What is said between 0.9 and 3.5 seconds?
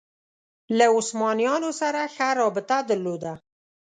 عثمانیانو سره ښه رابطه درلوده